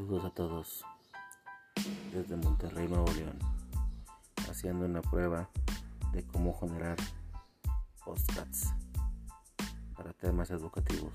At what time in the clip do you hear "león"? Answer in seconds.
3.12-3.38